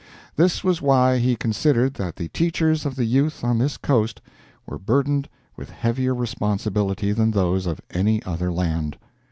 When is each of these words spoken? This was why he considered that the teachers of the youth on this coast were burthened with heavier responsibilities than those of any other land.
This 0.35 0.63
was 0.63 0.81
why 0.81 1.19
he 1.19 1.35
considered 1.35 1.93
that 1.93 2.15
the 2.15 2.27
teachers 2.29 2.87
of 2.87 2.95
the 2.95 3.05
youth 3.05 3.43
on 3.43 3.59
this 3.59 3.77
coast 3.77 4.19
were 4.65 4.79
burthened 4.79 5.29
with 5.55 5.69
heavier 5.69 6.15
responsibilities 6.15 7.17
than 7.17 7.29
those 7.29 7.67
of 7.67 7.81
any 7.91 8.23
other 8.23 8.51
land. 8.51 8.97